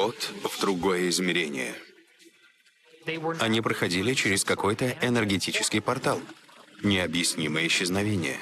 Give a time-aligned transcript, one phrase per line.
[0.00, 1.74] Вход в другое измерение.
[3.38, 6.22] Они проходили через какой-то энергетический портал.
[6.82, 8.38] Необъяснимое исчезновение.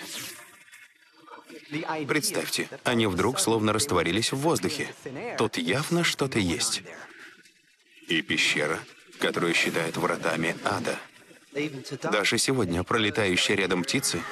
[2.07, 4.87] Представьте, они вдруг словно растворились в воздухе.
[5.37, 6.83] Тут явно что-то есть.
[8.07, 8.79] И пещера,
[9.19, 10.97] которую считают вратами ада.
[12.05, 14.23] Даже сегодня пролетающие рядом птицы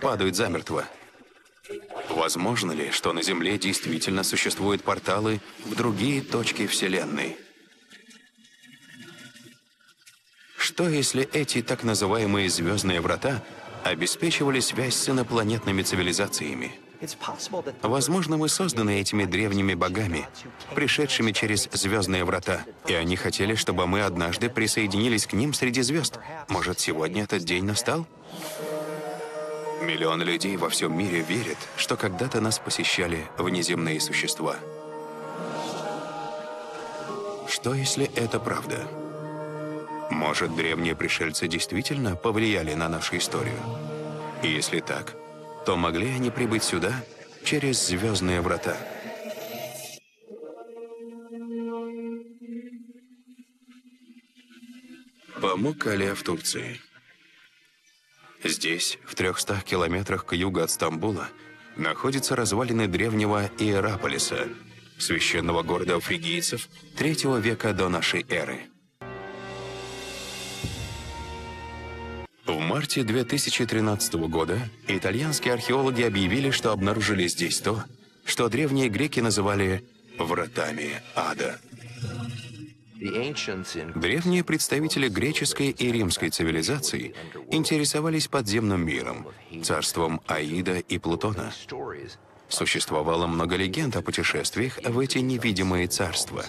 [0.00, 0.86] падают замертво.
[2.10, 7.36] Возможно ли, что на Земле действительно существуют порталы в другие точки Вселенной?
[10.56, 13.42] Что если эти так называемые «звездные врата»
[13.82, 16.72] обеспечивали связь с инопланетными цивилизациями?
[17.82, 20.26] Возможно, мы созданы этими древними богами,
[20.74, 26.18] пришедшими через звездные врата, и они хотели, чтобы мы однажды присоединились к ним среди звезд.
[26.48, 28.06] Может, сегодня этот день настал?
[29.84, 34.56] Миллион людей во всем мире верят, что когда-то нас посещали внеземные существа.
[37.46, 38.88] Что, если это правда?
[40.10, 43.58] Может, древние пришельцы действительно повлияли на нашу историю?
[44.42, 45.14] И если так,
[45.66, 46.92] то могли они прибыть сюда
[47.44, 48.76] через звездные врата?
[55.40, 56.80] Памуккале в Турции.
[58.44, 61.28] Здесь, в 300 километрах к югу от Стамбула,
[61.76, 64.48] находятся развалины древнего Иераполиса,
[64.98, 68.60] священного города фригийцев третьего века до нашей эры.
[72.46, 74.58] В марте 2013 года
[74.88, 77.82] итальянские археологи объявили, что обнаружили здесь то,
[78.26, 79.84] что древние греки называли
[80.18, 81.58] «вратами ада».
[83.04, 87.14] Древние представители греческой и римской цивилизации
[87.50, 89.26] интересовались подземным миром,
[89.62, 91.52] царством Аида и Плутона.
[92.48, 96.46] Существовало много легенд о путешествиях в эти невидимые царства.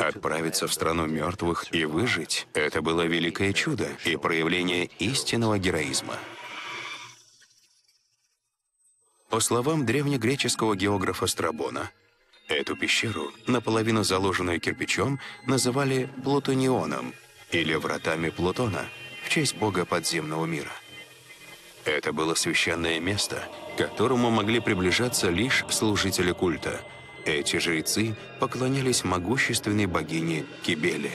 [0.00, 6.14] Отправиться в страну мертвых и выжить— это было великое чудо и проявление истинного героизма.
[9.30, 11.90] По словам древнегреческого географа Страбона,
[12.48, 17.12] Эту пещеру, наполовину заложенную кирпичом, называли Плутонионом
[17.50, 18.88] или Вратами Плутона
[19.22, 20.72] в честь бога подземного мира.
[21.84, 23.44] Это было священное место,
[23.74, 26.80] к которому могли приближаться лишь служители культа.
[27.26, 31.12] Эти жрецы поклонялись могущественной богине Кибеле.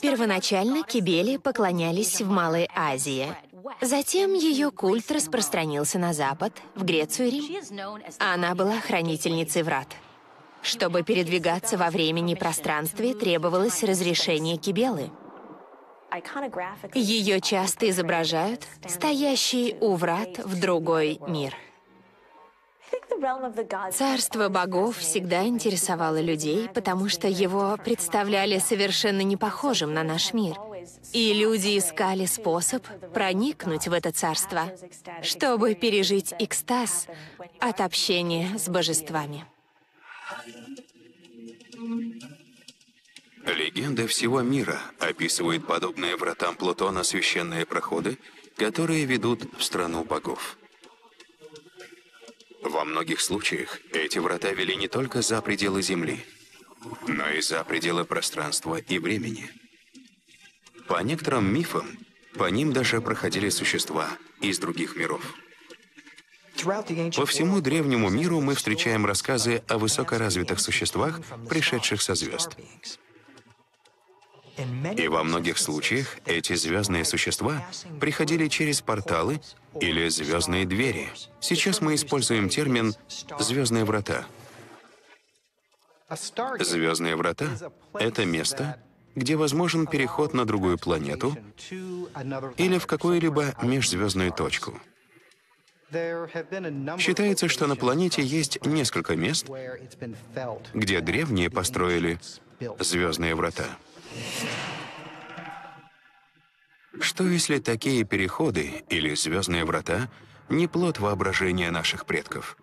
[0.00, 3.34] Первоначально Кибели поклонялись в Малой Азии,
[3.80, 7.62] Затем ее культ распространился на Запад, в Грецию и Рим.
[8.18, 9.88] Она была хранительницей врат.
[10.62, 15.10] Чтобы передвигаться во времени и пространстве, требовалось разрешение Кибелы.
[16.94, 21.54] Ее часто изображают стоящей у врат в другой мир.
[23.92, 30.56] Царство богов всегда интересовало людей, потому что его представляли совершенно не похожим на наш мир—
[31.12, 34.72] и люди искали способ проникнуть в это царство,
[35.22, 37.06] чтобы пережить экстаз
[37.60, 39.46] от общения с божествами.
[43.46, 48.18] Легенда всего мира описывает подобные вратам Плутона священные проходы,
[48.56, 50.56] которые ведут в страну богов.
[52.64, 56.24] Во многих случаях эти врата вели не только за пределы Земли,
[57.06, 59.50] но и за пределы пространства и времени–
[60.86, 61.98] по некоторым мифам,
[62.34, 64.08] по ним даже проходили существа
[64.40, 65.22] из других миров.
[67.16, 72.56] По всему древнему миру мы встречаем рассказы о высокоразвитых существах, пришедших со звезд.
[74.96, 77.64] И во многих случаях эти звездные существа
[78.00, 79.40] приходили через порталы
[79.80, 81.10] или звездные двери.
[81.40, 82.94] Сейчас мы используем термин
[83.38, 84.26] «звездные врата».
[86.60, 87.46] Звездные врата—
[87.94, 88.78] это место,
[89.14, 91.36] где возможен переход на другую планету
[92.56, 94.80] или в какую-либо межзвездную точку.
[96.98, 99.46] Считается, что на планете есть несколько мест,
[100.72, 102.18] где древние построили
[102.80, 103.66] звездные врата.
[107.00, 110.08] Что если такие переходы или звездные врата
[110.48, 112.56] не плод воображения наших предков?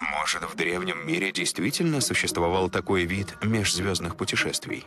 [0.00, 4.86] Может, в древнем мире действительно существовал такой вид межзвездных путешествий?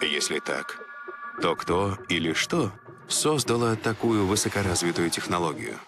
[0.00, 0.78] Если так,
[1.42, 2.72] то кто или что
[3.08, 5.78] создало такую высокоразвитую технологию?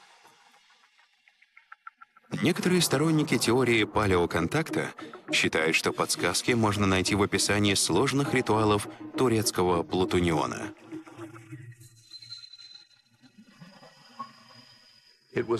[2.40, 4.92] Некоторые сторонники теории палеоконтакта
[5.32, 10.72] считают, что подсказки можно найти в описании сложных ритуалов турецкого плутониона.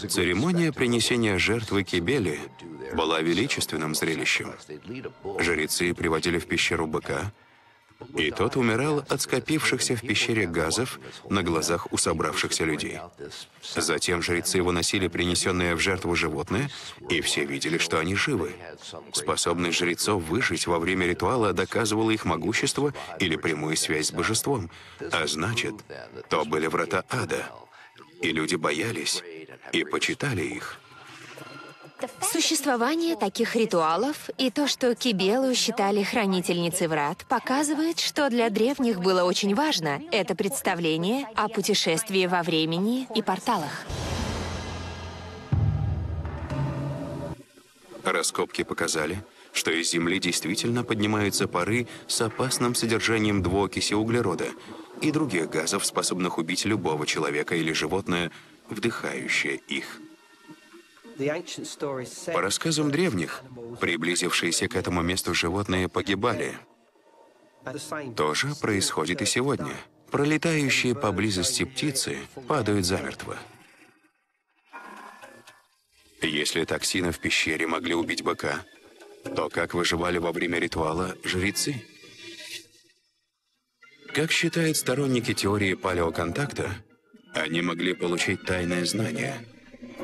[0.08, 2.40] Церемония принесения жертвы Кибели
[2.94, 4.52] была величественным зрелищем.
[5.38, 7.32] Жрецы приводили в пещеру быка,
[8.16, 12.98] и тот умирал от скопившихся в пещере газов на глазах у собравшихся людей.
[13.62, 16.70] Затем жрецы выносили принесенное в жертву животное,
[17.08, 18.52] и все видели, что они живы.
[19.12, 24.70] Способность жрецов выжить во время ритуала доказывала их могущество или прямую связь с божеством,
[25.10, 25.74] а значит,
[26.28, 27.46] то были врата ада.
[28.20, 29.22] И люди боялись
[29.72, 30.81] и почитали их.
[32.20, 39.24] Существование таких ритуалов и то, что Кибелу считали хранительницей врат, показывает, что для древних было
[39.24, 43.86] очень важно это представление о путешествии во времени и порталах.
[48.04, 49.22] Раскопки показали,
[49.52, 54.46] что из Земли действительно поднимаются пары с опасным содержанием двуокиси углерода
[55.00, 58.32] и других газов, способных убить любого человека или животное,
[58.68, 60.01] вдыхающее их.
[62.26, 63.42] По рассказам древних,
[63.80, 66.58] приблизившиеся к этому месту животные погибали.
[68.16, 69.74] То же происходит и сегодня.
[70.10, 73.38] Пролетающие поблизости птицы падают замертво.
[76.20, 78.64] Если токсины в пещере могли убить быка,
[79.34, 81.86] то как выживали во время ритуала жрецы?
[84.14, 86.70] Как считают сторонники теории палеоконтакта,
[87.32, 89.46] они могли получить тайное знание—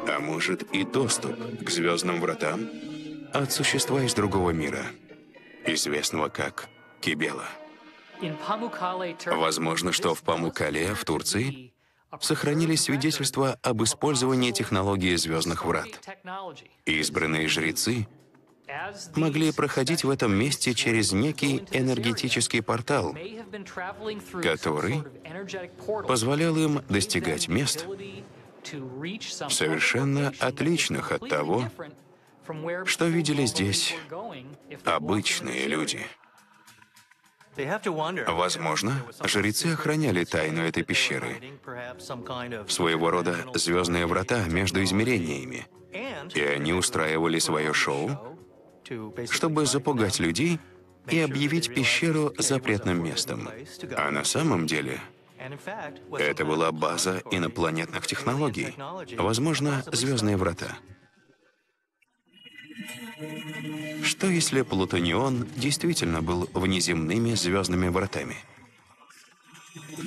[0.08, 2.68] а может и доступ к звездным вратам
[3.32, 4.86] от существа из другого мира,
[5.66, 6.68] известного как
[7.00, 7.44] Кибела.
[9.26, 11.72] Возможно, что в Памукале, в Турции,
[12.20, 15.88] сохранились свидетельства об использовании технологии звездных врат.
[16.86, 18.08] Избранные жрецы
[19.14, 23.14] могли проходить в этом месте через некий энергетический портал,
[24.42, 25.04] который
[26.06, 27.86] позволял им достигать мест,
[29.48, 31.70] совершенно отличных от того,
[32.84, 33.94] что видели здесь
[34.84, 36.06] обычные люди.
[38.28, 41.58] Возможно, жрецы охраняли тайну этой пещеры,
[42.68, 45.66] своего рода звездные врата между измерениями,
[46.34, 48.38] и они устраивали свое шоу,
[49.28, 50.60] чтобы запугать людей
[51.10, 53.48] и объявить пещеру запретным местом.
[53.96, 55.00] А на самом деле
[56.18, 58.74] это была база инопланетных технологий,
[59.16, 60.76] возможно, звездные врата.
[64.02, 68.36] Что если Плутонион действительно был внеземными звездными вратами?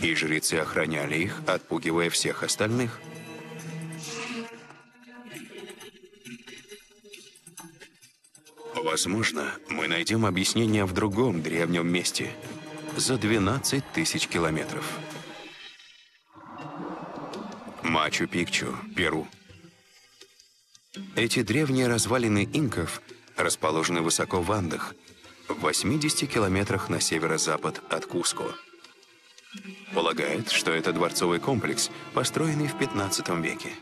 [0.01, 2.99] И жрецы охраняли их, отпугивая всех остальных?
[8.75, 12.31] Возможно, мы найдем объяснение в другом древнем месте,
[12.97, 14.85] за 12 тысяч километров.
[17.91, 19.27] Мачу-Пикчу, Перу.
[21.15, 23.01] Эти древние развалины инков
[23.35, 24.95] расположены высоко в Андах,
[25.49, 28.45] в 80 километрах на северо-запад от Куско.
[29.93, 33.73] Полагают, что это дворцовый комплекс, построенный в 15 веке.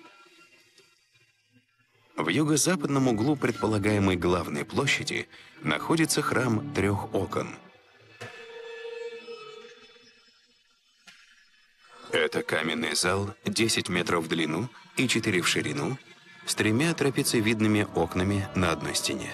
[2.18, 5.30] В юго-западном углу предполагаемой главной площади
[5.62, 7.56] находится храм трех окон–
[12.12, 14.68] Это каменный зал 10 метров в длину
[14.98, 15.98] и 4 в ширину
[16.46, 19.32] с тремя трапециевидными окнами на одной стене.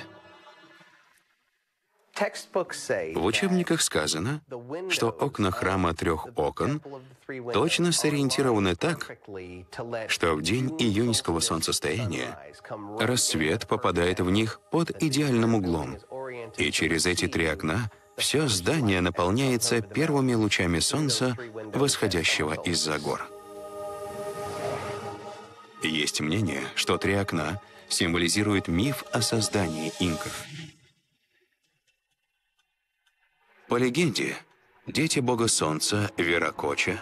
[2.15, 4.41] В учебниках сказано,
[4.89, 6.81] что окна храма трех окон
[7.53, 9.17] точно сориентированы так,
[10.07, 12.37] что в день июньского солнцестояния
[12.99, 15.97] рассвет попадает в них под идеальным углом,
[16.57, 21.37] и через эти три окна— все здание наполняется первыми лучами солнца,
[21.73, 23.29] восходящего из-за гор.
[25.83, 30.43] Есть мнение, что три окна символизируют миф о создании инков.
[33.67, 34.37] По легенде,
[34.87, 37.01] дети бога солнца Веракоча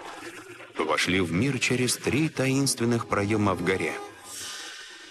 [0.78, 3.94] вошли в мир через три таинственных проема в горе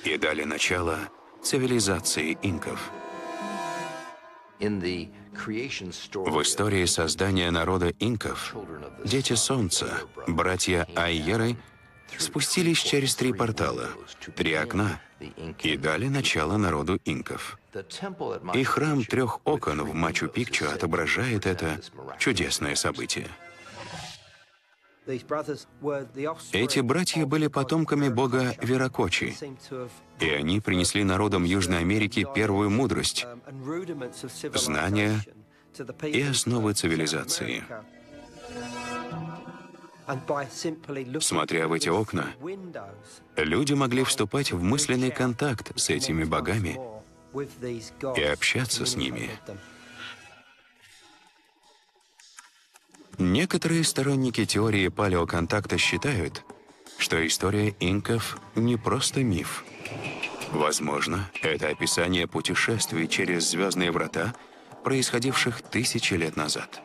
[0.04, 0.98] и дали начало
[1.42, 2.90] цивилизации инков.
[5.34, 8.54] В истории создания народа инков
[9.04, 11.56] дети Солнца, братья Айеры,
[12.18, 13.88] спустились через три портала,
[14.36, 15.00] три окна,
[15.62, 17.58] и дали начало народу инков.
[18.54, 21.80] И храм трех окон в Мачу-Пикчу отображает это
[22.18, 23.28] чудесное событие.
[25.06, 29.36] Эти братья были потомками бога Веракочи,
[30.20, 33.26] и они принесли народам Южной Америки первую мудрость,
[34.54, 35.20] знания
[36.02, 37.64] и основы цивилизации.
[41.20, 42.26] Смотря в эти окна,
[43.36, 46.78] люди могли вступать в мысленный контакт с этими богами
[48.16, 49.30] и общаться с ними.
[53.18, 56.44] Некоторые сторонники теории палеоконтакта считают,
[56.98, 59.64] что история инков не просто миф.
[60.50, 64.34] Возможно, это описание путешествий через звездные врата,
[64.84, 66.82] происходивших тысячи лет назад.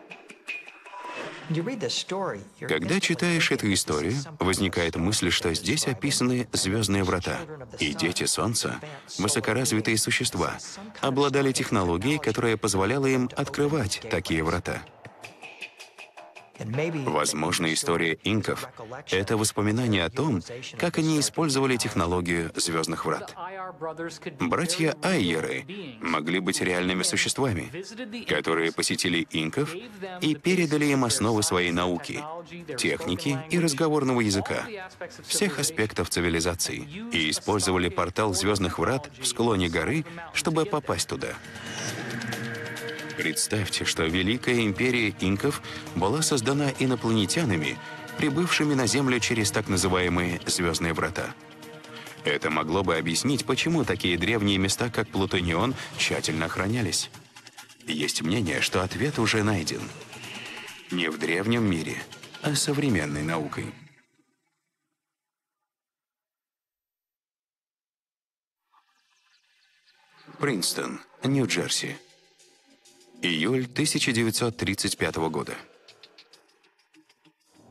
[2.60, 7.40] Когда читаешь эту историю, возникает мысль, что здесь описаны звездные врата,
[7.80, 8.82] и дети Солнца,
[9.18, 10.58] высокоразвитые существа,
[11.00, 14.82] обладали технологией, которая позволяла им открывать такие врата.
[16.60, 18.68] Возможно, история инков—
[19.12, 20.42] это воспоминание о том,
[20.78, 23.36] как они использовали технологию звездных врат.
[24.40, 25.66] Братья Айеры
[26.02, 27.72] могли быть реальными существами,
[28.26, 29.74] которые посетили инков
[30.22, 32.24] и передали им основы своей науки,
[32.78, 34.66] техники и разговорного языка,
[35.26, 41.30] всех аспектов цивилизации, и использовали портал звездных врат в склоне горы, чтобы попасть туда.
[43.18, 45.64] Представьте, что Великая империя инков
[45.96, 47.80] была создана инопланетянами,
[48.20, 51.34] прибывшими на Землю через так называемые «звездные врата».
[52.26, 57.10] Это могло бы объяснить, почему такие древние места, как Плутонион, тщательно охранялись.
[57.88, 59.82] Есть мнение, что ответ уже найден.
[60.92, 61.98] Не в древнем мире,
[62.44, 63.74] а современной наукой.
[70.38, 71.98] Принстон, Нью-Джерси.
[73.22, 75.56] Июль 1935 года.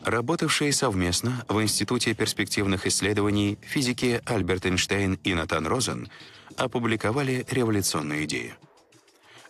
[0.02, 6.08] Работавшие совместно в Институте перспективных исследований физики Альберт Эйнштейн и Натан Розен
[6.56, 8.54] опубликовали революционную идею.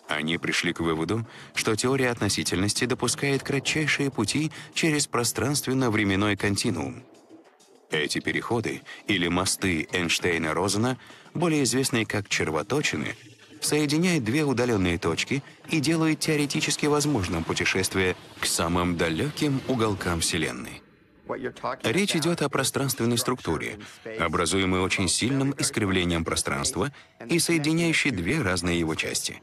[0.07, 7.03] Они пришли к выводу, что теория относительности допускает кратчайшие пути через пространственно-временной континуум.
[7.91, 10.99] Эти переходы, или мосты Эйнштейна-Розена,
[11.33, 13.15] более известные как червоточины,
[13.67, 20.83] соединяет две удаленные точки и делает теоретически возможным путешествие к самым далеким уголкам Вселенной.
[21.83, 23.79] Речь идет о пространственной структуре,
[24.21, 26.93] образуемой очень сильным искривлением пространства
[27.29, 29.43] и соединяющей две разные его части.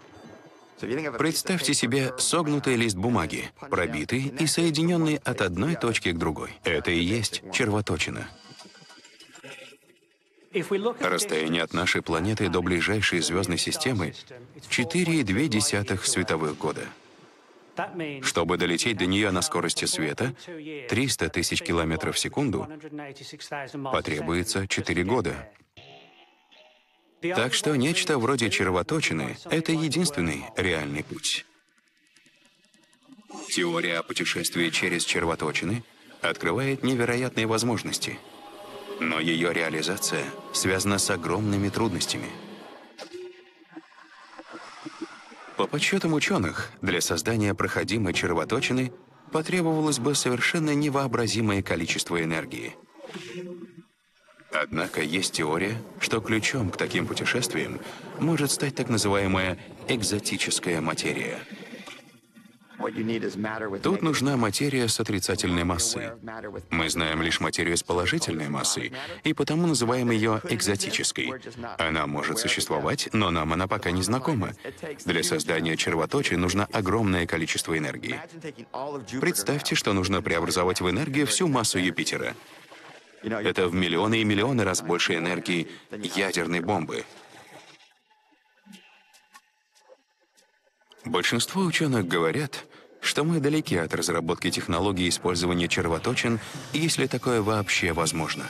[1.18, 6.52] Представьте себе согнутый лист бумаги, пробитый и соединенный от одной точки к другой.
[6.64, 8.28] Это и есть червоточина.
[11.00, 14.14] Расстояние от нашей планеты до ближайшей звездной системы—
[14.70, 16.86] 4,2 световых года.
[18.22, 20.36] Чтобы долететь до нее на скорости света,
[20.90, 22.68] 300 тысяч километров в секунду,
[23.92, 25.50] потребуется 4 года.
[27.22, 31.46] Так что нечто вроде червоточины— это единственный реальный путь.
[33.50, 35.84] Теория о путешествии через червоточины
[36.22, 38.20] открывает невероятные возможности—
[39.00, 42.30] но ее реализация связана с огромными трудностями.
[45.58, 48.92] По подсчетам ученых, для создания проходимой червоточины
[49.32, 52.76] потребовалось бы совершенно невообразимое количество энергии.
[54.52, 57.80] Однако есть теория, что ключом к таким путешествиям
[58.20, 59.58] может стать так называемая
[59.88, 61.40] экзотическая материя—
[63.82, 66.12] Тут нужна материя с отрицательной массой.
[66.70, 68.92] Мы знаем лишь материю с положительной массой,
[69.24, 71.34] и потому называем ее экзотической.
[71.78, 74.54] Она может существовать, но нам она пока не знакома.
[75.06, 78.20] Для создания червоточи нужно огромное количество энергии.
[79.20, 82.36] Представьте, что нужно преобразовать в энергию всю массу Юпитера.
[83.24, 85.68] Это в миллионы и миллионы раз больше энергии
[86.16, 87.06] ядерной бомбы.
[91.06, 92.66] Большинство ученых говорят,
[93.02, 96.40] что мы далеки от разработки технологии использования червоточин,
[96.72, 98.46] если такое вообще возможно.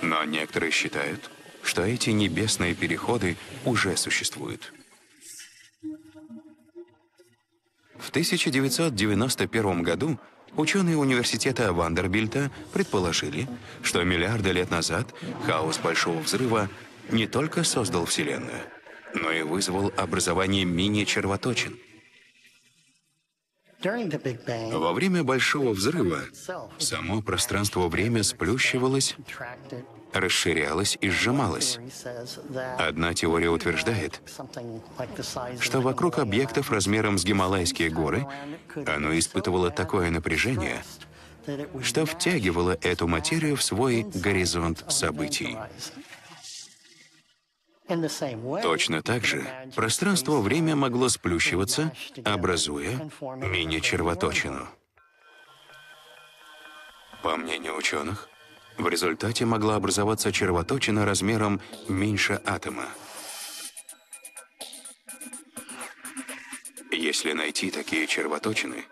[0.00, 1.30] Но некоторые считают,
[1.62, 4.72] что эти небесные переходы уже существуют.
[7.98, 10.18] В 1991 году
[10.56, 13.48] ученые университета Вандербильта предположили,
[13.82, 15.12] что миллиарды лет назад
[15.44, 16.70] хаос Большого Взрыва
[17.10, 18.62] не только создал Вселенную,
[19.14, 21.78] но и вызвал образование мини-червоточин—
[23.82, 26.22] во время Большого взрыва
[26.78, 29.14] само пространство-время сплющивалось,
[30.12, 31.78] расширялось и сжималось.
[32.76, 34.20] Одна теория утверждает,
[35.60, 38.26] что вокруг объектов размером с Гималайские горы
[38.86, 40.82] оно испытывало такое напряжение,
[41.80, 45.56] что втягивало эту материю в свой горизонт событий.
[48.62, 51.92] Точно так же пространство-время могло сплющиваться,
[52.24, 54.68] образуя мини-червоточину.
[57.22, 58.28] По мнению ученых,
[58.76, 62.86] в результате могла образоваться червоточина размером меньше атома.
[66.92, 68.84] Если найти такие червоточины,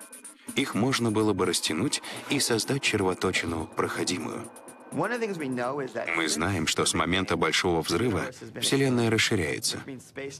[0.54, 4.50] их можно было бы растянуть и создать червоточину проходимую.
[4.96, 8.30] Мы знаем, что с момента Большого Взрыва
[8.62, 9.78] Вселенная расширяется,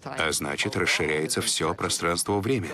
[0.04, 2.70] а значит, расширяется все пространство-время.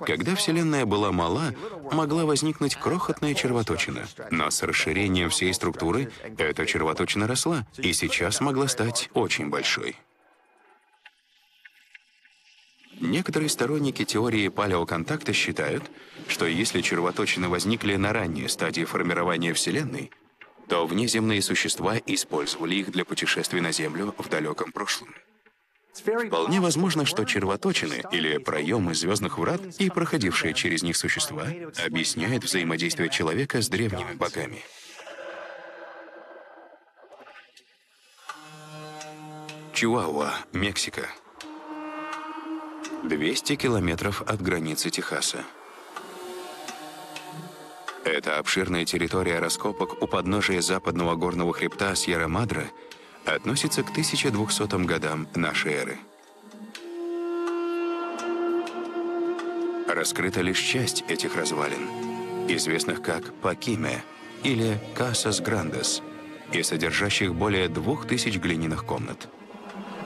[0.00, 1.54] Когда Вселенная была мала,
[1.92, 8.68] могла возникнуть крохотная червоточина, но с расширением всей структуры эта червоточина росла и сейчас могла
[8.68, 9.96] стать очень большой.
[13.00, 15.84] Некоторые сторонники теории палеоконтакта считают,
[16.26, 20.10] что если червоточины возникли на ранней стадии формирования Вселенной,
[20.68, 25.14] то внеземные существа использовали их для путешествий на Землю в далеком прошлом.
[25.94, 31.48] Вполне возможно, что червоточины или проемы звездных врат и проходившие через них существа
[31.84, 34.62] объясняют взаимодействие человека с древними богами.
[39.72, 41.08] Чуауа, Мексика.
[43.04, 45.44] 200 километров от границы Техаса.
[48.04, 52.70] Эта обширная территория раскопок у подножия западного горного хребта Сьерра-Мадре
[53.26, 55.98] относится к 1200 годам нашей эры.
[59.88, 61.88] Раскрыта лишь часть этих развалин,
[62.48, 64.04] известных как Пакиме
[64.44, 66.02] или Касас Грандес,
[66.52, 69.28] и содержащих более двух тысяч глиняных комнат.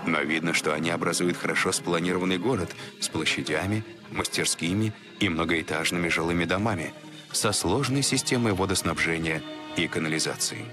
[0.06, 6.94] Но видно, что они образуют хорошо спланированный город с площадями, мастерскими и многоэтажными жилыми домами–
[7.32, 9.42] со сложной системой водоснабжения
[9.76, 10.64] и канализации.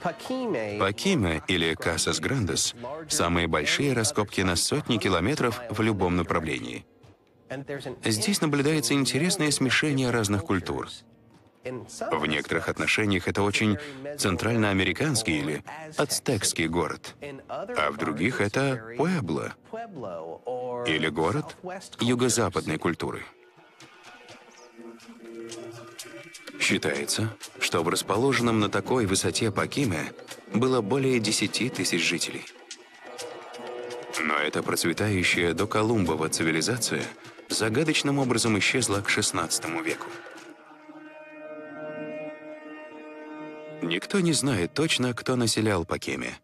[0.00, 2.74] Пакиме или Касас Грандес–
[3.08, 6.86] самые большие раскопки на сотни километров в любом направлении.
[8.04, 10.88] Здесь наблюдается интересное смешение разных культур.
[11.64, 13.78] В некоторых отношениях это очень
[14.16, 15.64] центральноамериканский или
[15.96, 17.16] ацтекский город,
[17.50, 19.54] а в других это Пуэбло
[20.86, 21.56] или город
[22.00, 23.24] юго-западной культуры.
[26.58, 30.12] Считается, что в расположенном на такой высоте Пакиме
[30.52, 32.44] было более 10 тысяч жителей.
[34.20, 37.04] Но эта процветающая до Колумбова цивилизация
[37.48, 40.08] загадочным образом исчезла к XVI веку.
[43.80, 46.38] Никто не знает точно, кто населял Пакеме.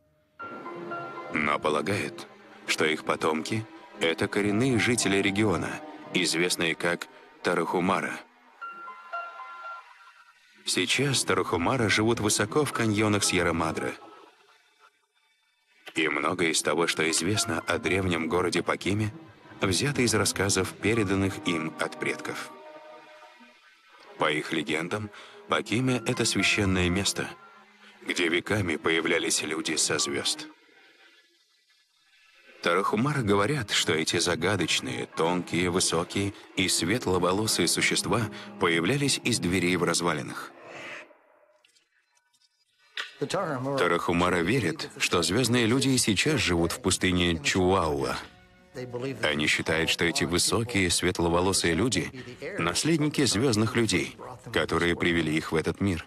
[1.32, 2.28] Но полагают,
[2.68, 3.66] что их потомки—
[4.00, 5.80] это коренные жители региона,
[6.14, 7.08] известные как
[7.42, 8.20] Тарахумара—
[10.66, 13.94] Сейчас Тарухумара живут высоко в каньонах Сьерра-Мадре.
[15.94, 19.12] И многое из того, что известно о древнем городе Пакиме,
[19.60, 22.50] взято из рассказов, переданных им от предков.
[24.18, 25.10] По их легендам,
[25.48, 27.28] Пакиме— это священное место,
[28.06, 30.48] где веками появлялись люди со звезд.
[32.64, 38.22] Тарахумара говорят, что эти загадочные, тонкие, высокие и светловолосые существа
[38.58, 40.50] появлялись из дверей в развалинах.
[43.20, 48.16] Тарахумара верит, что звездные люди и сейчас живут в пустыне Чуауа.
[49.22, 52.10] Они считают, что эти высокие, светловолосые люди—
[52.58, 54.16] наследники звездных людей,
[54.52, 56.06] которые привели их в этот мир.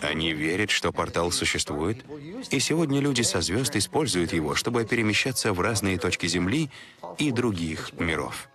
[0.00, 2.04] Они верят, что портал существует,
[2.50, 6.70] и сегодня люди со звезд используют его, чтобы перемещаться в разные точки Земли
[7.18, 8.48] и других миров.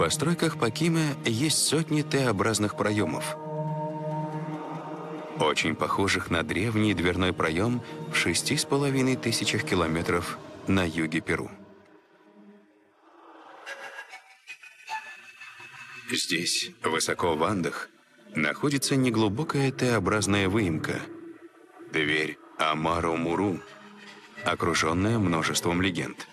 [0.00, 3.36] постройках Пакиме есть сотни Т-образных проемов,
[5.40, 11.50] очень похожих на древний дверной проем в шести с половиной тысячах километров на юге Перу.
[16.10, 17.88] Здесь, высоко в Андах,
[18.34, 21.00] находится неглубокая Т-образная выемка,
[21.92, 23.60] дверь Амару-Муру,
[24.44, 26.26] окруженная множеством легенд.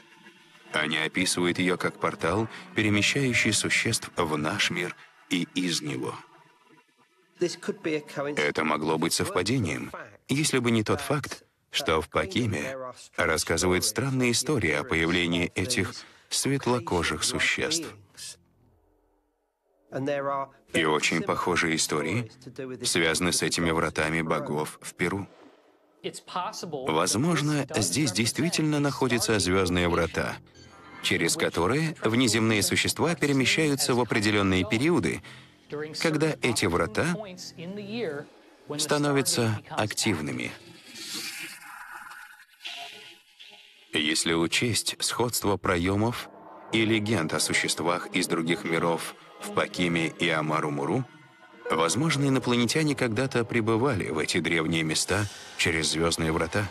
[0.73, 4.95] Они описывают ее как портал, перемещающий существ в наш мир
[5.29, 6.15] и из него.
[7.39, 9.91] Это могло быть совпадением,
[10.27, 12.75] если бы не тот факт, что в Пакиме
[13.15, 15.93] рассказывают странные истории о появлении этих
[16.29, 17.93] светлокожих существ.
[20.73, 22.31] И очень похожие истории
[22.83, 25.27] связаны с этими вратами богов в Перу.
[26.87, 30.37] Возможно, здесь действительно находятся звездные врата,
[31.03, 35.23] через которые внеземные существа перемещаются в определенные периоды,
[36.01, 37.15] когда эти врата
[38.77, 40.51] становятся активными.
[43.93, 46.29] Если учесть сходство проемов
[46.71, 51.03] и легенд о существах из других миров в Пакиме и Амару-Муру,
[51.71, 55.25] возможно, инопланетяне когда-то прибывали в эти древние места
[55.57, 56.67] через звездные врата.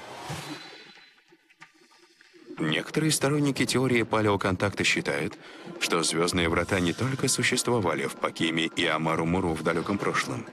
[2.59, 5.37] Некоторые сторонники теории палеоконтакта считают,
[5.79, 10.47] что звездные врата не только существовали в Пакиме и Амару-Муру в далеком прошлом,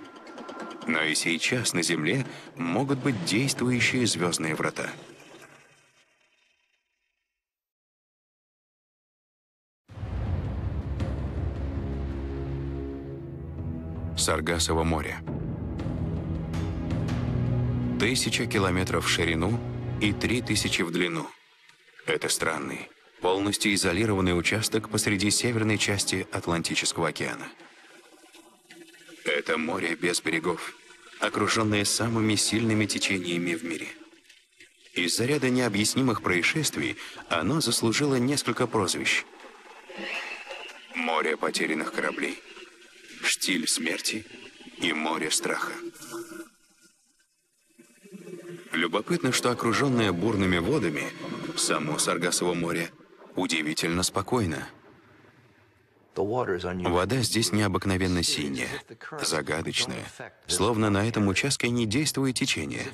[0.86, 2.26] но и сейчас на Земле
[2.58, 4.90] могут быть действующие звездные врата.
[14.18, 15.20] Саргасово море.
[18.00, 19.58] Тысяча километров в ширину
[20.02, 21.28] и три тысячи в длину.
[22.06, 22.90] Это странный,
[23.22, 27.48] полностью изолированный участок посреди северной части Атлантического океана.
[29.24, 30.76] Это море без берегов,
[31.20, 33.88] окруженное самыми сильными течениями в мире.
[34.94, 36.98] Из-за ряда необъяснимых происшествий
[37.30, 39.24] оно заслужило несколько прозвищ.
[40.96, 42.38] Море потерянных кораблей–
[43.24, 44.26] штиль смерти
[44.78, 45.72] и море страха.
[48.74, 51.04] Любопытно, что окруженное бурными водами,
[51.58, 52.90] само Саргасово море
[53.36, 54.68] удивительно спокойно.
[56.16, 58.70] Вода здесь необыкновенно синяя,
[59.22, 60.06] загадочная,
[60.46, 62.86] словно на этом участке не действует течение.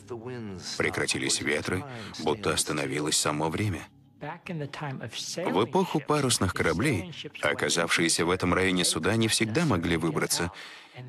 [0.77, 1.83] Прекратились ветры,
[2.19, 3.81] будто остановилось само время.
[4.21, 10.51] В эпоху парусных кораблей, оказавшиеся в этом районе суда не всегда могли выбраться,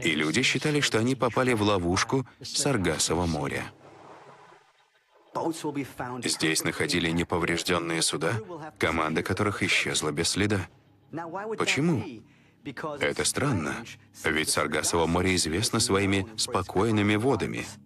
[0.03, 3.73] и люди считали, что они попали в ловушку Саргасово моря.
[6.25, 8.35] Здесь находили неповрежденные суда,
[8.79, 10.69] команда которых исчезла без следа.
[11.57, 12.05] Почему?
[13.01, 13.75] Это странно,
[14.25, 17.67] ведь Саргасово море известно своими спокойными водами—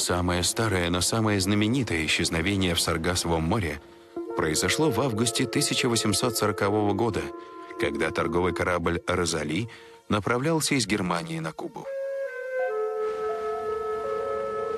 [0.00, 3.82] Самое старое, но самое знаменитое исчезновение в Саргасовом море
[4.34, 7.22] произошло в августе 1840 года,
[7.78, 9.68] когда торговый корабль «Розали»
[10.08, 11.86] направлялся из Германии на Кубу.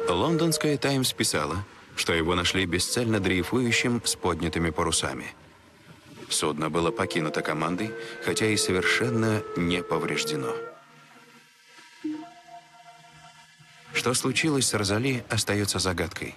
[0.09, 1.65] Лондонская «Таймс» писала,
[1.97, 5.27] что его нашли бесцельно дрейфующим с поднятыми парусами.
[6.29, 7.91] Судно было покинуто командой,
[8.25, 10.55] хотя и совершенно не повреждено.
[13.93, 16.35] Что случилось с Розали, остается загадкой.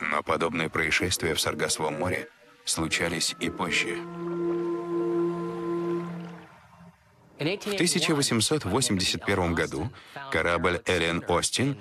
[0.00, 2.28] Но подобные происшествия в Саргасовом море
[2.64, 3.98] случались и позже.
[7.38, 9.90] В 1881 году
[10.32, 11.76] корабль «Эллен Остин»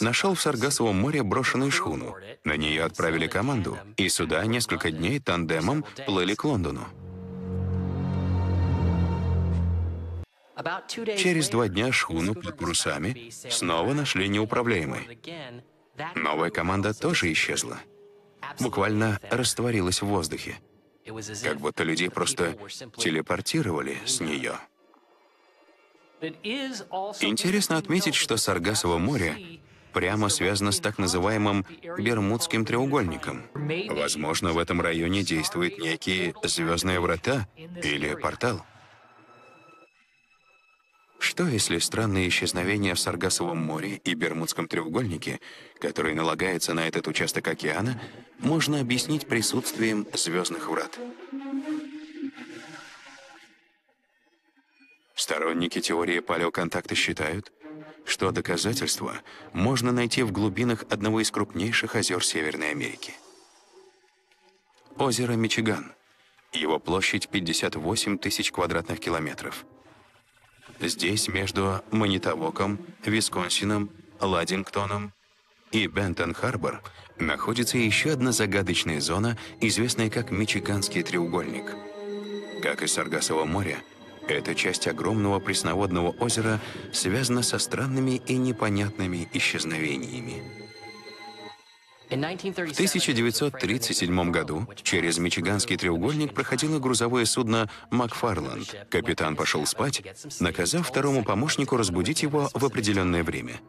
[0.00, 2.16] нашел в Саргасовом море брошенную шхуну.
[2.42, 6.86] На нее отправили команду, и сюда несколько дней тандемом плыли к Лондону.
[11.18, 15.18] Через два дня шхуну под парусами снова нашли неуправляемой.
[16.14, 17.78] Новая команда тоже исчезла.
[18.58, 20.56] Буквально растворилась в воздухе.
[21.42, 22.56] Как будто людей просто
[22.96, 24.58] телепортировали с нее.
[27.20, 29.60] Интересно отметить, что Саргасово море
[29.92, 31.64] прямо связано с так называемым
[31.98, 33.44] Бермудским треугольником.
[33.88, 38.64] Возможно, в этом районе действуют некие звездные врата или портал.
[41.24, 45.40] Что, если странные исчезновения в Саргасовом море и Бермудском треугольнике,
[45.80, 47.98] которые налагаются на этот участок океана,
[48.40, 50.98] можно объяснить присутствием звездных врат?
[55.14, 57.52] Сторонники теории палеоконтакта считают,
[58.04, 59.16] что доказательства
[59.52, 63.14] можно найти в глубинах одного из крупнейших озер Северной Америки.
[64.96, 65.92] Озеро Мичиган.
[66.52, 69.64] Его площадь 58 тысяч квадратных километров.
[70.80, 75.12] Здесь между Манитовоком, Висконсином, Ладингтоном
[75.72, 76.82] и Бентон-Харбор
[77.18, 81.74] находится еще одна загадочная зона, известная как Мичиганский треугольник.
[82.62, 83.78] Как и Саргасово море,
[84.28, 86.60] эта часть огромного пресноводного озера
[86.92, 90.42] связана со странными и непонятными исчезновениями.
[92.10, 98.88] В 1937 году через Мичиганский треугольник проходило грузовое судно «Макфарланд».
[98.90, 100.02] Капитан пошел спать,
[100.38, 103.60] наказав второму помощнику разбудить его в определенное время.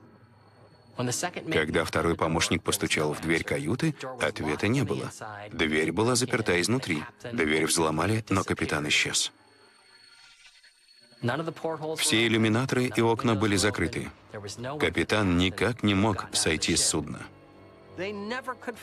[1.52, 5.12] Когда второй помощник постучал в дверь каюты, ответа не было.
[5.52, 7.04] Дверь была заперта изнутри.
[7.34, 9.32] Дверь взломали, но капитан исчез.
[11.98, 14.10] Все иллюминаторы и окна были закрыты.
[14.80, 17.20] Капитан никак не мог сойти с судна.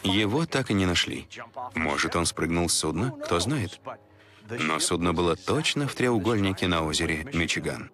[0.03, 1.29] Его так и не нашли.
[1.75, 3.81] Может, он спрыгнул с судна, кто знает.
[4.49, 7.91] Но судно было точно в треугольнике на озере Мичиган.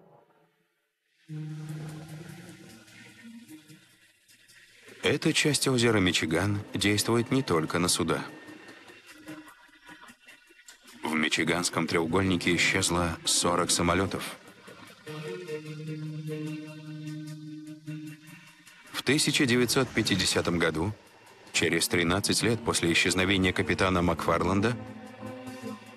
[5.03, 8.23] Эта часть озера Мичиган действует не только на суда.
[11.29, 14.23] Мичиганском треугольнике исчезло 40 самолетов.
[18.91, 20.91] В 1950 году,
[21.53, 24.75] через 13 лет после исчезновения капитана Макфарланда,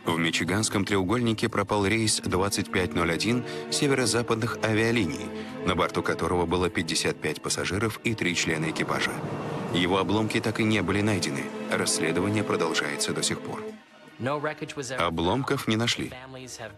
[0.04, 5.30] в Мичиганском треугольнике пропал рейс 2501 северо-западных авиалиний,
[5.64, 9.12] на борту которого было 55 пассажиров и 3 члена экипажа.
[9.72, 11.44] Его обломки так и не были найдены.
[11.70, 13.71] Расследование продолжается до сих пор.
[14.98, 16.12] Обломков не нашли.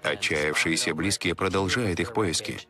[0.03, 2.61] Отчаявшиеся близкие продолжают их поиски.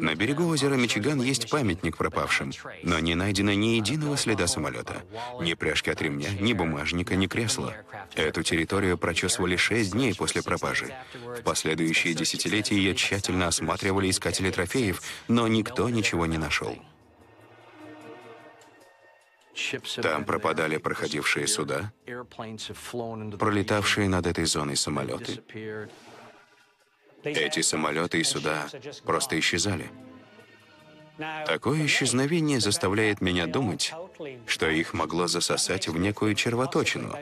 [0.00, 5.04] На берегу озера Мичиган есть памятник пропавшим, но не найдено ни единого следа самолета.
[5.40, 7.74] Ни пряжки от ремня, ни бумажника, ни кресла.
[8.16, 10.92] Эту территорию прочесывали шесть дней после пропажи.
[11.38, 16.76] В последующие десятилетия ее тщательно осматривали искатели трофеев, но никто ничего не нашел.
[20.02, 21.92] Там пропадали проходившие суда,
[23.38, 25.42] пролетавшие над этой зоной самолеты.
[27.24, 28.66] Эти самолеты и суда
[29.04, 29.90] просто исчезали.
[31.46, 33.94] Такое исчезновение заставляет меня думать,
[34.46, 37.14] что их могло засосать в некую червоточину.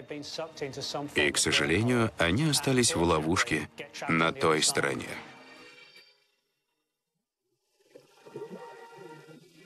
[1.14, 3.68] И, к сожалению, они остались в ловушке
[4.08, 5.08] на той стороне.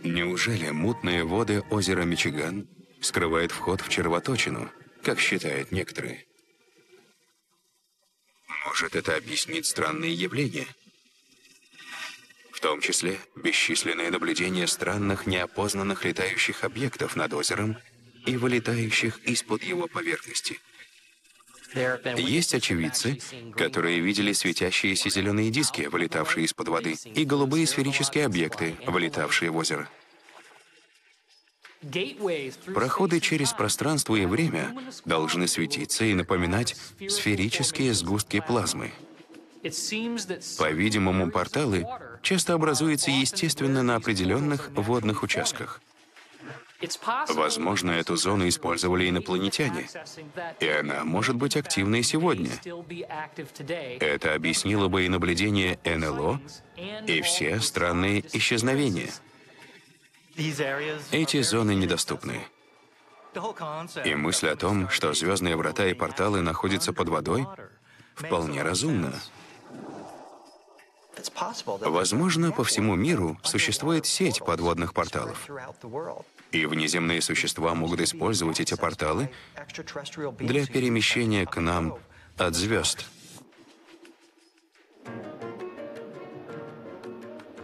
[0.03, 2.69] Неужели мутные воды озера Мичиган
[3.01, 4.71] скрывают вход в червоточину,
[5.03, 6.27] как считают некоторые?
[8.67, 10.67] Может, это объяснит странные явления?
[12.53, 17.77] В том числе бесчисленные наблюдения странных неопознанных летающих объектов над озером
[18.25, 20.61] и вылетающих из-под его поверхности.
[22.17, 23.19] Есть очевидцы,
[23.57, 29.89] которые видели светящиеся зеленые диски, вылетавшие из-под воды, и голубые сферические объекты, вылетавшие в озеро.
[32.75, 36.77] Проходы через пространство и время должны светиться и напоминать
[37.09, 38.93] сферические сгустки плазмы.
[40.59, 41.87] По-видимому, порталы
[42.23, 45.81] часто образуются естественно на определенных водных участках.
[47.29, 49.89] Возможно, эту зону использовали инопланетяне,
[50.61, 52.53] и она может быть активной сегодня.
[54.01, 56.41] Это объяснило бы и наблюдение НЛО,
[57.07, 59.11] и все странные исчезновения.
[61.11, 62.45] Эти зоны недоступны.
[64.05, 67.47] И мысль о том, что звездные врата и порталы находятся под водой,
[68.15, 69.15] вполне разумна.
[71.67, 75.49] Возможно, по всему миру существует сеть подводных порталов.
[76.53, 79.31] И внеземные существа могут использовать эти порталы
[80.39, 81.99] для перемещения к нам
[82.39, 83.07] от звезд.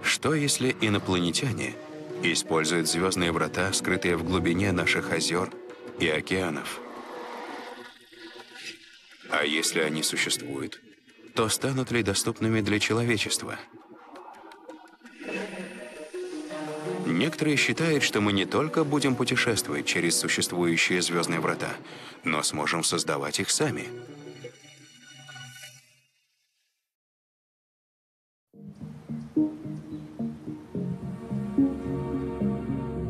[0.03, 1.75] Что если инопланетяне
[2.23, 5.51] используют звездные врата, скрытые в глубине наших озер
[5.99, 6.81] и океанов?
[9.31, 10.81] А если они существуют,
[11.35, 13.59] то станут ли доступными для человечества?
[17.07, 21.71] Некоторые считают, что мы не только будем путешествовать через существующие звездные врата,
[22.25, 23.89] но сможем создавать их сами.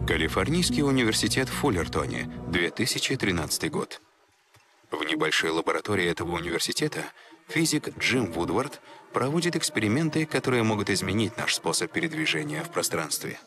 [0.07, 4.01] Калифорнийский университет в Фуллертоне, 2013 год.
[4.91, 7.05] В небольшой лаборатории этого университета
[7.49, 8.81] физик Джим Вудвард
[9.13, 13.39] проводит эксперименты, которые могут изменить наш способ передвижения в пространстве.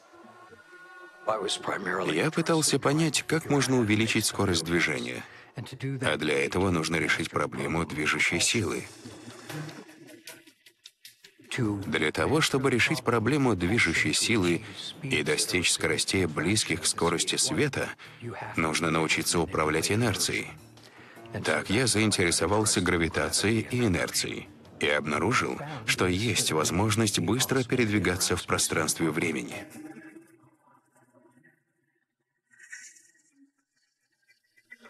[2.12, 5.24] Я пытался понять, как можно увеличить скорость движения.
[6.02, 8.86] А для этого нужно решить проблему движущей силы.
[11.58, 14.62] Для того, чтобы решить проблему движущей силы
[15.02, 17.90] и достичь скоростей близких к скорости света,
[18.56, 20.50] нужно научиться управлять инерцией.
[21.44, 29.10] Так я заинтересовался гравитацией и инерцией и обнаружил, что есть возможность быстро передвигаться в пространстве
[29.10, 29.66] времени.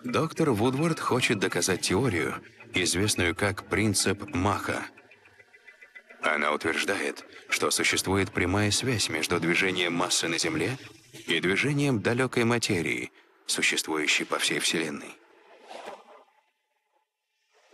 [0.09, 2.41] Доктор Вудвард хочет доказать теорию,
[2.73, 4.85] известную как принцип Маха.
[6.21, 10.77] Она утверждает, что существует прямая связь между движением массы на Земле
[11.27, 13.11] и движением далекой материи,
[13.47, 15.13] существующей по всей Вселенной.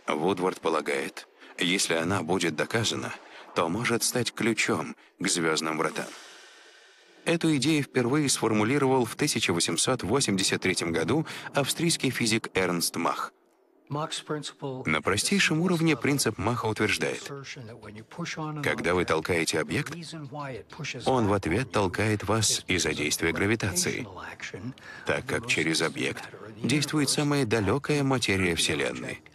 [0.08, 3.14] Вудвард полагает, если она будет доказана,
[3.54, 6.06] то может стать ключом к звездным вратам.
[7.24, 13.32] Эту идею впервые сформулировал в 1883 году австрийский физик Эрнст Мах.
[13.90, 17.30] На простейшем уровне принцип Маха утверждает,
[18.62, 19.94] когда вы толкаете объект,
[21.04, 24.06] он в ответ толкает вас из-за действия гравитации,
[25.06, 26.24] так как через объект
[26.62, 29.22] действует самая далекая материя Вселенной—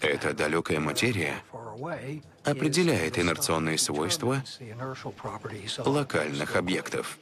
[0.00, 1.42] Эта далекая материя
[2.44, 4.42] определяет инерционные свойства
[5.78, 7.18] локальных объектов.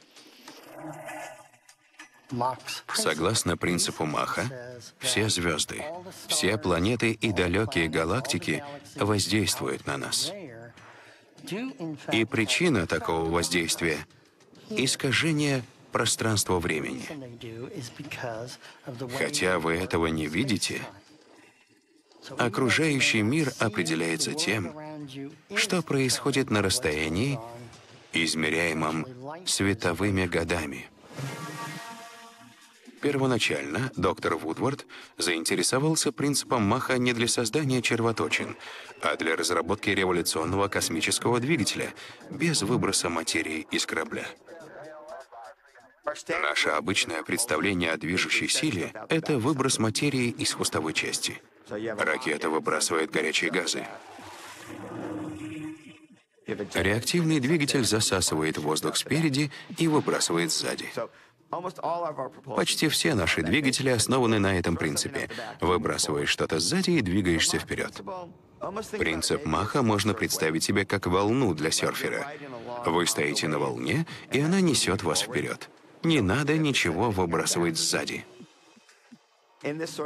[2.93, 4.45] Согласно принципу Маха,
[4.99, 5.83] все звезды,
[6.27, 8.63] все планеты и далекие галактики
[8.95, 10.31] воздействуют на нас.
[12.11, 14.05] И причина такого воздействия—
[14.69, 17.07] искажение пространства-времени.
[19.17, 20.81] Хотя вы этого не видите,
[22.37, 24.73] окружающий мир определяется тем,
[25.55, 27.39] что происходит на расстоянии,
[28.13, 29.05] измеряемом
[29.45, 30.89] световыми годами.
[33.01, 38.55] Первоначально доктор Вудвард заинтересовался принципом Маха не для создания червоточин,
[39.01, 41.93] а для разработки революционного космического двигателя
[42.31, 44.25] без выброса материи из корабля.
[46.41, 51.41] Наше обычное представление о движущей силе— это выброс материи из хвостовой части.
[51.69, 53.85] Ракета выбрасывает горячие газы.
[56.47, 60.91] Реактивный двигатель засасывает воздух спереди и выбрасывает сзади.
[62.55, 65.29] Почти все наши двигатели основаны на этом принципе.
[65.61, 68.01] Выбрасываешь что-то сзади и двигаешься вперед.
[68.97, 72.27] Принцип Маха можно представить себе как волну для серфера.
[72.85, 75.69] Вы стоите на волне, и она несет вас вперед.
[76.03, 78.25] Не надо ничего выбрасывать сзади.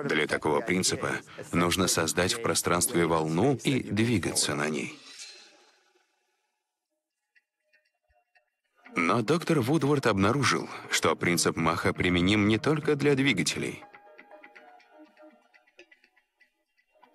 [0.06, 1.12] Для такого принципа
[1.52, 4.98] нужно создать в пространстве волну и двигаться на ней.
[8.96, 13.84] Но доктор Вудворд обнаружил, что принцип Маха применим не только для двигателей.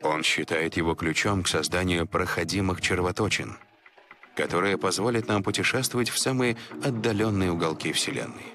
[0.02, 3.57] Он считает его ключом к созданию проходимых червоточин,
[4.37, 8.53] которые позволят нам путешествовать в самые отдаленные уголки Вселенной.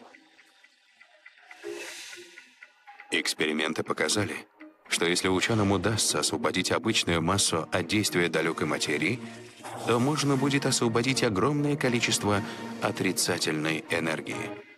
[3.11, 4.35] Эксперименты показали,
[4.87, 9.19] что если ученым удастся освободить обычную массу от действия далекой материи,
[9.87, 12.43] то можно будет освободить огромное количество
[12.81, 14.69] отрицательной энергии.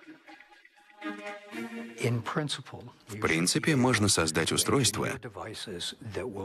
[3.07, 5.09] В принципе, можно создать устройства,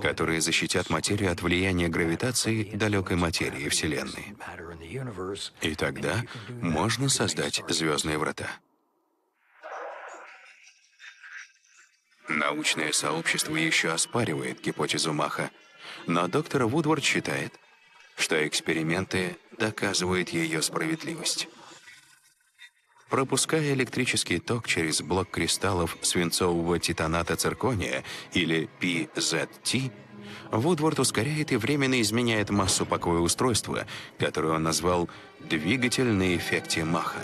[0.03, 4.35] которые защитят материю от влияния гравитации далекой материи Вселенной.
[5.62, 6.25] И тогда
[6.61, 8.49] можно создать звездные врата.
[12.28, 15.50] Научное сообщество еще оспаривает гипотезу Маха,
[16.06, 17.52] но доктор Вудвард считает,
[18.16, 21.48] что эксперименты доказывают ее справедливость.
[23.08, 29.92] Пропуская электрический ток через блок кристаллов свинцового титаната циркония или PZT,
[30.50, 33.86] Вудворд ускоряет и временно изменяет массу покоя устройства,
[34.18, 35.08] которое он назвал
[35.38, 37.22] «двигатель на эффекте Маха».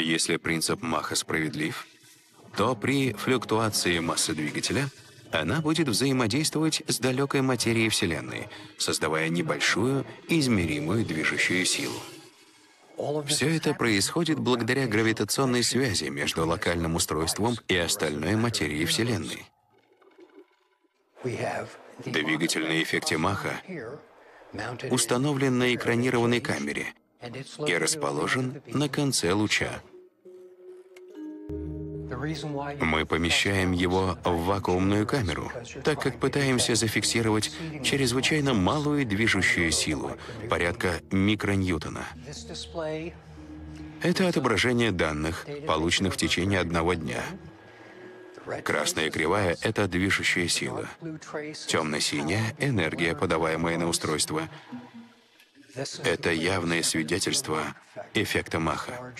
[0.00, 1.86] Если принцип Маха справедлив,
[2.56, 4.88] то при флюктуации массы двигателя
[5.30, 12.00] она будет взаимодействовать с далекой материей Вселенной, создавая небольшую, измеримую движущую силу.
[13.26, 19.46] Все это происходит благодаря гравитационной связи между локальным устройством и остальной материей Вселенной.
[22.04, 23.60] Двигатель на эффекте Маха
[24.90, 26.94] установлен на экранированной камере
[27.66, 29.82] и расположен на конце луча.
[32.80, 35.52] Мы помещаем его в вакуумную камеру,
[35.84, 37.52] так как пытаемся зафиксировать
[37.84, 40.12] чрезвычайно малую движущую силу,
[40.50, 42.06] порядка микроньютона.
[44.02, 47.22] Это отображение данных, полученных в течение одного дня.
[48.64, 50.88] Красная кривая— это движущая сила.
[51.66, 54.48] Темно-синяя— энергия, подаваемая на устройство.
[56.04, 57.62] Это явное свидетельство
[58.14, 59.14] эффекта Маха.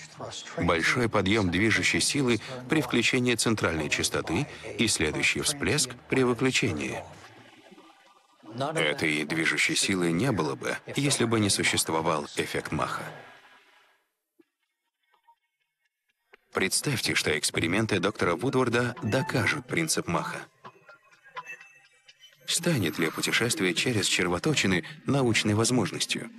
[0.57, 4.47] Большой подъем движущей силы при включении центральной частоты
[4.79, 7.03] и следующий всплеск при выключении.
[8.75, 13.05] Этой движущей силы не было бы, если бы не существовал эффект Маха.
[16.53, 20.40] Представьте, что эксперименты доктора Вудворда докажут принцип Маха.
[22.49, 26.31] Станет ли путешествие через червоточины научной возможностью?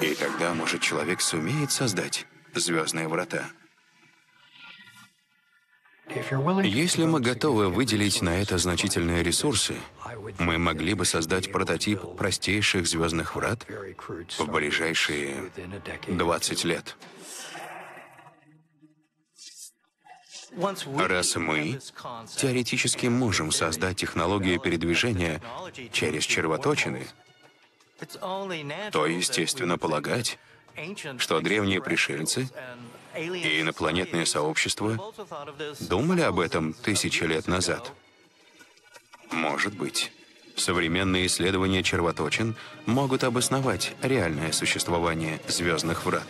[0.00, 3.50] И тогда, может, человек сумеет создать звездные врата.
[6.64, 9.74] Если мы готовы выделить на это значительные ресурсы,
[10.38, 13.66] мы могли бы создать прототип простейших звездных врат
[14.38, 15.50] в ближайшие
[16.08, 16.96] 20 лет.
[20.96, 21.80] Раз мы
[22.36, 25.42] теоретически можем создать технологию передвижения
[25.92, 27.06] через червоточины,
[28.92, 30.38] то естественно полагать,
[31.18, 32.48] что древние пришельцы
[33.16, 34.98] И инопланетное сообщество
[35.80, 37.92] думали об этом тысячи лет назад?
[39.30, 40.12] Может быть.
[40.56, 42.54] Современные исследования червоточин
[42.86, 46.26] могут обосновать реальное существование звездных врат.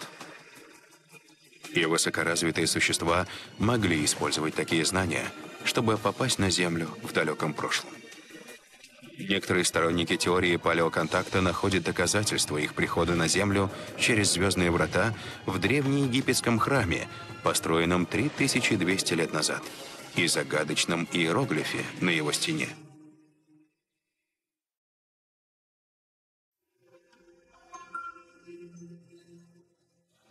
[1.74, 3.26] И высокоразвитые существа
[3.58, 5.24] могли использовать такие знания,
[5.64, 7.90] чтобы попасть на Землю в далеком прошлом.
[9.18, 15.14] Некоторые сторонники теории палеоконтакта находят доказательства их прихода на Землю через звездные врата
[15.46, 17.08] в древнеегипетском храме,
[17.42, 19.62] построенном 3200 лет назад,
[20.16, 22.68] и загадочном иероглифе на его стене.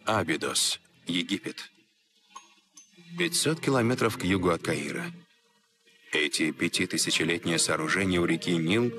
[0.06, 1.70] Абидос, Египет.
[3.18, 5.12] 500 километров к югу от Каира.
[6.12, 8.92] Эти пятитысячелетние сооружения у реки Нил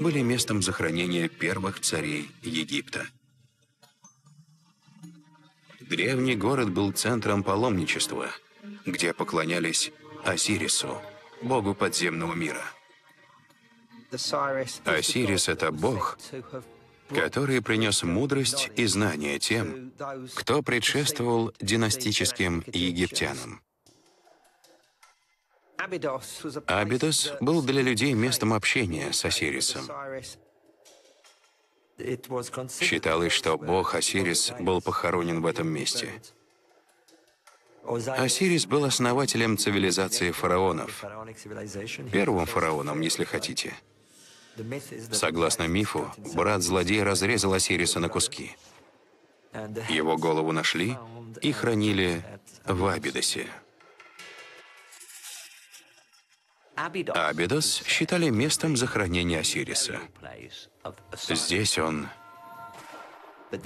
[0.00, 3.06] были местом захоронения первых царей Египта.
[5.80, 8.30] Древний город был центром паломничества,
[8.86, 9.92] где поклонялись
[10.24, 11.00] Осирису,
[11.42, 12.64] богу подземного мира.
[14.84, 16.18] Осирис— это бог,
[17.14, 19.92] который принес мудрость и знания тем,
[20.34, 23.60] кто предшествовал династическим египтянам.
[26.66, 29.88] Абидос был для людей местом общения с Осирисом.
[32.80, 36.10] Считалось, что бог Осирис был похоронен в этом месте.
[37.84, 41.04] Осирис был основателем цивилизации фараонов,
[42.12, 43.74] первым фараоном, если хотите.
[45.10, 48.56] Согласно мифу, брат злодея разрезал Осириса на куски.
[49.88, 50.96] Его голову нашли
[51.40, 52.24] и хранили
[52.64, 53.46] в Абидосе.
[56.74, 60.00] Абидос считали местом захоронения Осириса.
[61.28, 62.08] Здесь он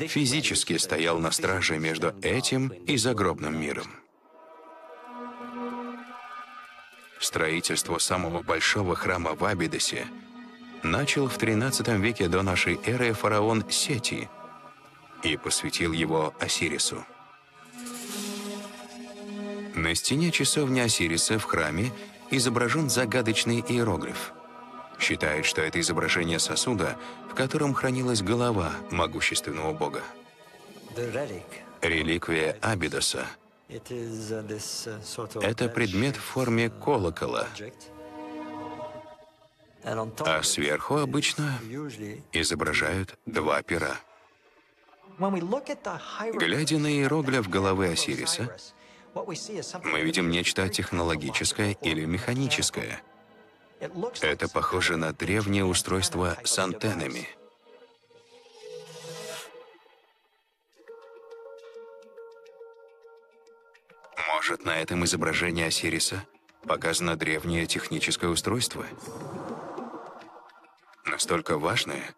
[0.08, 3.86] физически стоял на страже между этим и загробным миром.
[7.20, 10.06] Строительство самого большого храма в Абидосе
[10.90, 14.28] начал в XIII веке до нашей эры фараон Сети
[15.22, 17.04] и посвятил его Осирису.
[19.74, 21.92] На стене часовни Осириса в храме
[22.30, 24.32] изображен загадочный иероглиф.
[24.98, 26.96] Считает, что это изображение сосуда,
[27.30, 30.02] в котором хранилась голова могущественного бога.
[31.82, 33.26] Реликвия Абидоса—
[33.68, 37.46] это предмет в форме колокола—
[39.86, 41.60] а сверху обычно
[42.32, 44.00] изображают два пера.
[46.34, 48.56] Глядя на иероглиф головы Осириса,
[49.14, 53.00] мы видим нечто технологическое или механическое.
[54.20, 57.28] Это похоже на древнее устройство с антеннами.
[64.34, 66.26] Может, на этом изображении Осириса
[66.66, 68.84] показано древнее техническое устройство?
[71.16, 72.14] Настолько важное,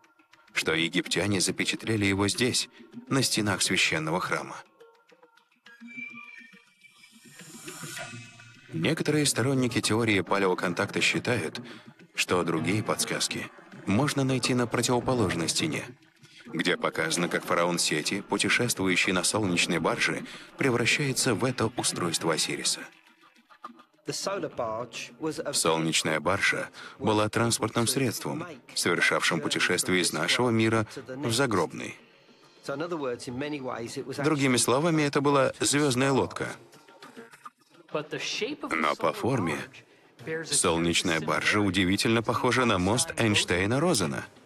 [0.53, 2.69] что египтяне запечатлели его здесь,
[3.09, 4.57] на стенах священного храма.
[8.73, 11.61] Некоторые сторонники теории палеоконтакта считают,
[12.17, 13.47] что другие подсказки
[13.87, 15.85] можно найти на противоположной стене,
[16.47, 20.25] где показано, как фараон Сети, путешествующий на солнечной барже,
[20.57, 22.81] превращается в это устройство Осириса.
[25.53, 31.97] Солнечная баржа была транспортным средством, совершавшим путешествие из нашего мира в загробный.
[34.25, 36.49] Другими словами, это была звездная лодка.
[37.93, 39.59] Но по форме
[40.45, 44.25] солнечная баржа удивительно похожа на мост Эйнштейна-Розена—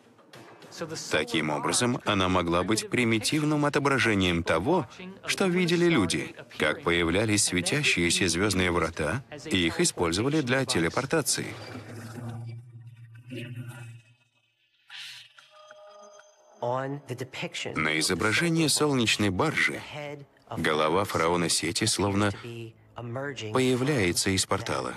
[1.11, 4.89] Таким образом, она могла быть примитивным отображением того,
[5.27, 11.47] что видели люди, как появлялись светящиеся звездные врата, и их использовали для телепортации.
[17.75, 19.83] На изображении солнечной баржи
[20.57, 22.31] голова фараона Сети словно
[22.95, 24.95] появляется из портала.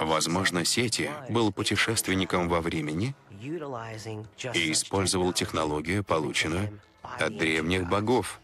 [0.00, 8.40] Возможно, Сети был путешественником во времени и использовал технологию, полученную от древних богов.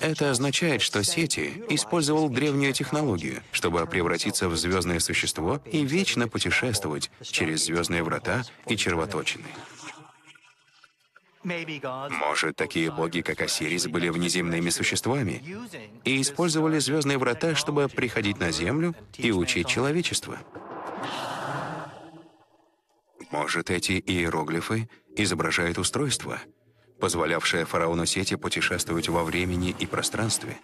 [0.00, 7.10] Это означает, что Сети использовал древнюю технологию, чтобы превратиться в звездное существо и вечно путешествовать
[7.22, 9.46] через звездные врата и червоточины.
[11.42, 15.42] Может, такие боги, как Осирис, были внеземными существами
[16.04, 20.38] и использовали звездные врата, чтобы приходить на Землю и учить человечество?
[23.30, 26.40] Может, эти иероглифы изображают устройство,
[27.00, 30.58] позволявшая фараону Сети путешествовать во времени и пространстве?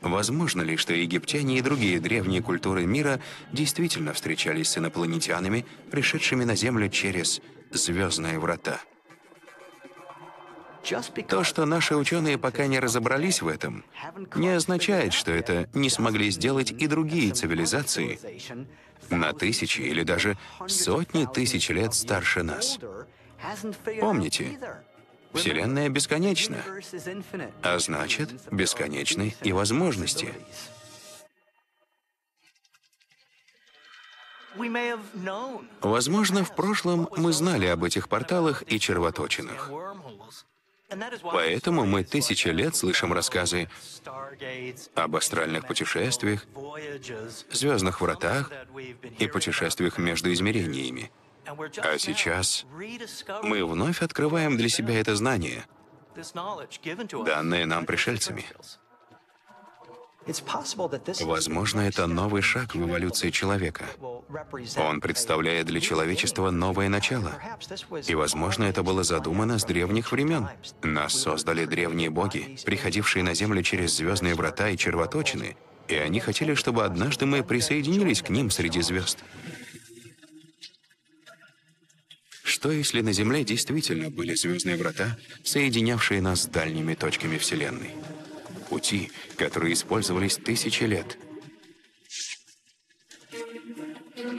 [0.00, 3.20] Возможно ли, что египтяне и другие древние культуры мира
[3.52, 8.80] действительно встречались с инопланетянами, пришедшими на Землю через звездные врата?
[11.28, 13.84] То, что наши ученые пока не разобрались в этом,
[14.34, 18.18] не означает, что это не смогли сделать и другие цивилизации
[19.10, 22.78] на тысячи или даже сотни тысяч лет старше нас.
[24.00, 24.58] Помните,
[25.34, 26.62] Вселенная бесконечна,
[27.62, 30.32] а значит, бесконечны и возможности.
[35.80, 39.70] Возможно, в прошлом мы знали об этих порталах и червоточинах.
[41.22, 43.68] Поэтому мы тысячи лет слышим рассказы
[44.94, 46.46] об астральных путешествиях,
[47.50, 48.50] звездных вратах
[49.18, 51.10] и путешествиях между измерениями.
[51.46, 52.64] А сейчас
[53.42, 55.66] мы вновь открываем для себя это знание,
[57.24, 58.44] данное нам пришельцами.
[61.20, 63.84] Возможно, это новый шаг в эволюции человека.
[64.76, 67.32] Он представляет для человечества новое начало.
[68.06, 70.48] И, возможно, это было задумано с древних времен.
[70.82, 75.56] Нас создали древние боги, приходившие на Землю через звездные врата и червоточины,
[75.88, 79.22] и они хотели, чтобы однажды мы присоединились к ним среди звезд.
[82.42, 87.90] Что если на Земле действительно были звездные врата, соединявшие нас с дальними точками Вселенной?
[88.74, 91.16] Пути, которые использовались тысячи лет.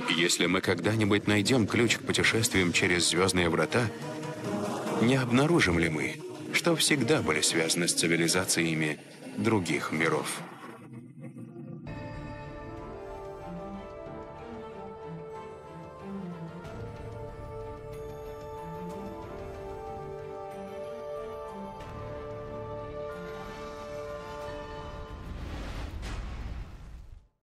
[0.10, 3.90] Если мы когда-нибудь найдем ключ к путешествиям через звездные врата,
[5.02, 6.18] не обнаружим ли мы,
[6.52, 9.00] что всегда были связаны с цивилизациями
[9.38, 10.42] других миров?